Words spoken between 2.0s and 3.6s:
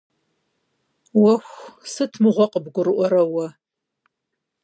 мыгъуэр къыбгурыӏуэрэ уэ?!